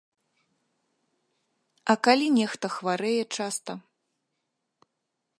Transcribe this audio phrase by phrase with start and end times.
[1.93, 3.71] А калі нехта хварэе часта?